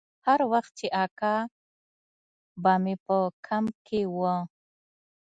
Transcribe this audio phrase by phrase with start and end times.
[0.25, 1.35] هر وخت چې اکا
[2.61, 3.15] به مې په
[3.47, 4.17] کمپ کښې و.